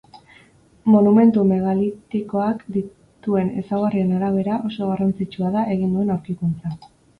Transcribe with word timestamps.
Monumentu 0.93 1.43
megalitikoak 1.51 2.63
dituen 2.79 3.53
ezaugarrien 3.63 4.17
arabera, 4.21 4.59
oso 4.71 4.91
garrantzitsua 4.95 5.55
da 5.59 5.69
egin 5.77 5.97
duen 5.99 6.13
aurkikuntza. 6.19 6.77